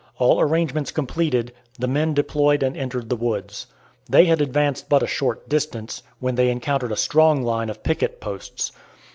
[0.17, 3.67] All arrangements completed, the men deployed and entered the woods.
[4.09, 8.19] They had advanced but a short distance, when they encountered a strong line of picket
[8.19, 8.71] posts.